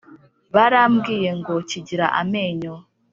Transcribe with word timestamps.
barambwiye 0.55 1.29
ngo 1.39 1.53
kigira 1.69 2.05
amenyo 2.21 2.73